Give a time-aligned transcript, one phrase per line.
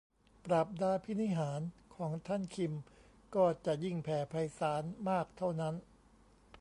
[0.45, 2.73] ปราบดาภินิหารย์ของท่านคิม
[3.35, 5.75] ก็จะยิ่งแผ่ไพศาลมากเท่านั้น